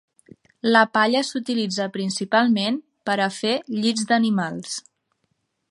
[0.75, 3.53] La palla s'utilitza principalment per a fer
[3.83, 4.79] llits d'animals.